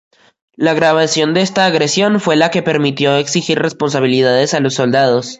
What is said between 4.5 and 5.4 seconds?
a los soldados.